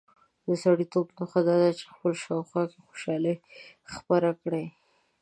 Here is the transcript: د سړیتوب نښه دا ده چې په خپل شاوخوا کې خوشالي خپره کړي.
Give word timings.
د 0.45 0.47
سړیتوب 0.63 1.07
نښه 1.17 1.41
دا 1.47 1.55
ده 1.61 1.69
چې 1.77 1.83
په 1.87 1.93
خپل 1.97 2.13
شاوخوا 2.23 2.63
کې 2.71 2.79
خوشالي 2.87 3.35
خپره 3.95 4.29
کړي. 4.41 4.65